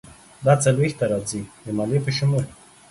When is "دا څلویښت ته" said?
0.45-1.05